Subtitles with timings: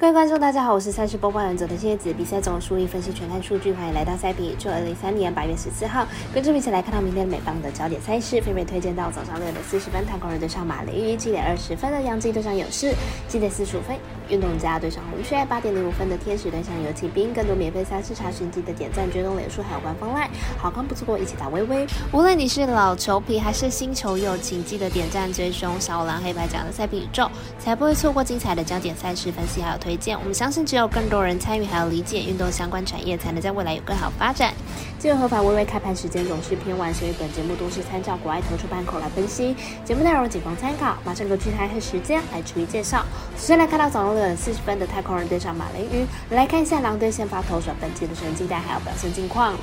[0.00, 2.14] 各位观众，大家好，我是赛事播报员佐藤蝎子。
[2.14, 4.54] 比赛总数一分析全看数据，欢迎来到赛比。
[4.56, 12.94] 就二零三年八月十四号，跟着一起来看到明天美邦的焦点赛事，分别推荐到早上六点四十分，太空人对上马林鱼；七点二十分的杨基对上勇士；
[13.26, 13.96] 七点四十五分，
[14.28, 17.34] 运动家对上红雀；八点零五分的天使对上游骑兵。
[17.34, 20.28] 更多免费赛事查询记得点赞、追踪、脸书还有官方 LINE。
[20.56, 21.86] 好看不错过，一起打微微。
[22.12, 27.28] 无论你是老球皮还是新球友，请记得点赞、追踪小五郎黑白奖的赛品宇宙，
[27.58, 30.16] 才不会错过精彩的焦点赛事分析还有推荐。
[30.18, 30.68] 我们相信。
[30.68, 34.52] 只有更多人参与，还有理解运动相关产业，才能在未来有更好发展。
[34.98, 39.56] 自由合法微微开盘时间总是偏晚，所以本节目都是参照国外投出盘口来分析。
[39.82, 40.98] 节目内容仅供参考。
[41.04, 42.98] 马上根据台和时间来逐一介绍。
[43.36, 49.54] 首先来看到早上四十分的太空人对上马林鱼，来看一下狼队先发投手本季的成绩单还有表现近况。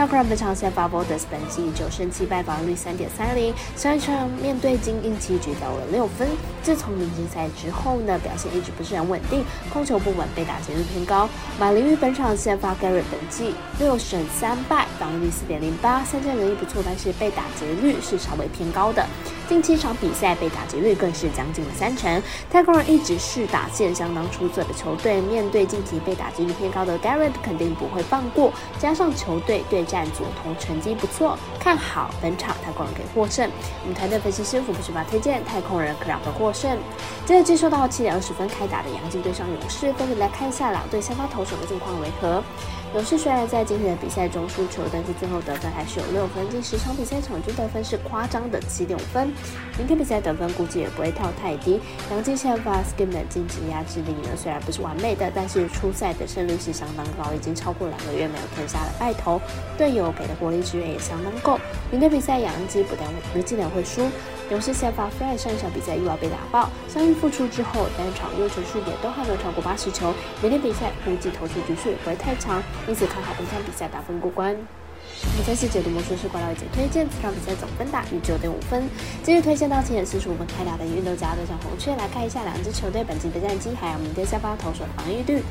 [0.00, 3.52] 太空人本场先发 v o d e s 本季九胜七败，防御率三点三零。
[3.76, 6.26] 上一场面对精英七局掉了六分。
[6.62, 11.28] 自从明星赛之后呢，表现一直不是很稳定，控球不稳，被打劫率偏高。
[11.58, 19.06] 马林鱼本场先发 Gary 本季六胜三败，防御率四点零八，三振能力不错，但是被打劫率是稍微偏高的。
[19.50, 22.22] 近七场比赛被打击率更是将近了三成。
[22.48, 28.50] 泰国人一直是打线相当出色的球队，面对近期被打击率偏高的 Garrett，肯定不会放过。
[28.78, 33.50] 加上球队对战组同成绩不错，看好本场他可能可以获胜。
[33.82, 36.78] 我们团队分析师傅不是把推荐太空人可让分获胜。
[37.26, 42.42] 接着接收到七点二十分开打的洋基对上勇士，分别来看一下两队先发投手的状况为何。
[42.92, 49.32] 勇士虽然在今天的比赛中输球，但是最后得分还是有六分，近十场比赛场均得分是夸张的七点五分。
[49.78, 51.80] 明天比赛得分估计也不会跳太低。
[52.10, 59.40] 杨基先发 s k i m 的晋级压制力呢，虽然不是完美的，但是初赛的胜率是相当高，已经超过两个月没有吞下了败投，
[59.78, 61.60] 队友给的火力支援也相当够。
[61.92, 64.08] 明天比赛杨基不但不记得会输。
[64.50, 70.12] 勇士先发 Fry 上一场比赛又要被打爆，伤愈复出之后单场六球数也都还没有超过八十球，
[70.42, 74.56] 明天比赛估计投出局数也不会太长，因此看好本场比赛打分过关。
[75.22, 78.82] 我们再次解读魔术师怪盗一节推荐，这场比赛总分大于九点五分。
[79.22, 85.42] 今日推荐到七点四十五分开打的运动家对上红雀，来看一下两支球队本季的战绩，还有明天下发投手的防御率。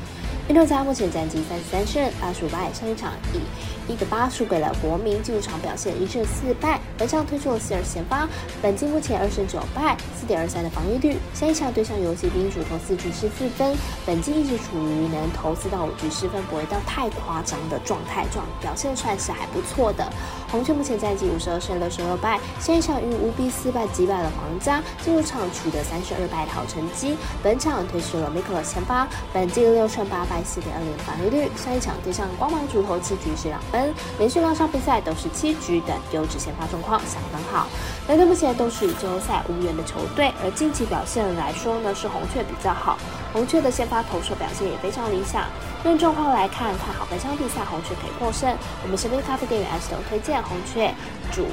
[0.50, 6.80] 运动家目前战绩三十三胜八十五败，上一场以一个八输给了国民，进入场表现一胜四败。
[6.98, 8.28] 本场推出了四二先发，
[8.60, 11.16] 本季目前二胜九败，四点二三的防御率。
[11.32, 20.04] 下一场对上游戏兵主投四局失四分，本季一直处于能投四到五局失分不会到太夸张的状态，状表现算是还不错的。
[20.50, 27.14] 红雀目前战绩五十二胜六十二败，下一场与五比四败击败了皇家，进入场取得三十二败的好成绩。
[27.40, 30.39] 本场推出了 m i k e l 先发，本季六胜八败。
[30.44, 37.66] 四点二零防御率，上一场对上光芒主投七局是两分，连续两场比赛都是七局等优质先发状况相当好。
[38.08, 42.98] 两队目前都是季后赛无缘的球队，而近期表现来说呢，是红雀比较好。
[43.32, 45.44] 红雀的先发投手表现也非常理想。
[45.84, 48.54] 论状况来看，看好本场比赛红雀可以获胜。
[48.82, 50.92] 我们身边咖啡店员艾斯都推荐红雀
[51.32, 51.46] 主。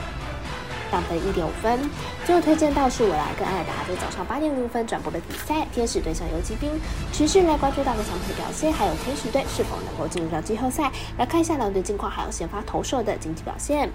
[0.91, 1.79] 当分一点五分。
[2.25, 6.69] 最后推荐到是我来跟艾尔达在早上八点零五分转播的比赛，天使对上游击兵，
[7.13, 10.91] 持续来关注到的强队表现，还有天使队是否能够进入到季后赛。
[11.17, 13.89] 来看一下两队近况，还有先发投手的竞技表现。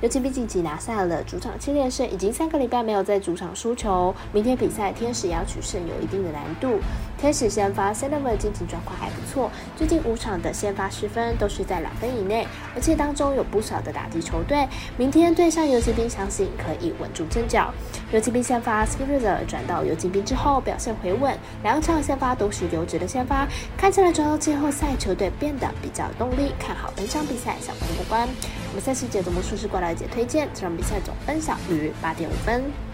[0.00, 4.14] 游击兵晋级拿下了主场七连胜，已经三个礼拜没有在主场输球。
[4.32, 6.78] 明天比赛天使要取胜有一定的难度。
[7.24, 14.68] 天使先发 c e n e v e r 近期状况还不错，最近五场的先发失分都是在两分以内，而且当中有不少的打击球队。
[14.98, 17.72] 明天对上游击兵，相信可以稳住阵脚。
[18.12, 28.28] 游击兵先发 s k i p p e r 转到游击兵之后表现回稳，两场先发都是优质的先发，看起来转到季后赛球队变得比较有动力，看好本场比赛小分过关。
[28.68, 32.93] 我们赛事解读魔术师过来姐推荐，这场比赛总分小于八点五分。